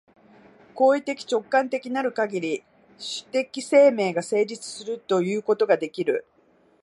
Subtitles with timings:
[0.73, 2.63] 行為的直観的なるかぎり、
[2.97, 6.25] 種的生命が成立するということができる。